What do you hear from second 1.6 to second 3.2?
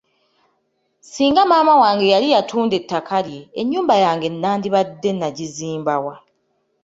wange yali yatunda ettaka